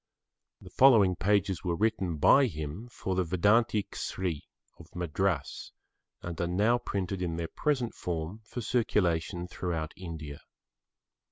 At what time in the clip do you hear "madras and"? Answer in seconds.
4.95-6.41